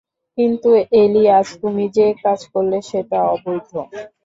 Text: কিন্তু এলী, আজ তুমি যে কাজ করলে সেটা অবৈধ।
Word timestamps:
কিন্তু 0.37 0.69
এলী, 0.95 1.23
আজ 1.37 1.47
তুমি 1.61 1.83
যে 1.97 2.07
কাজ 2.23 2.39
করলে 2.53 2.77
সেটা 2.89 3.19
অবৈধ। 3.33 3.69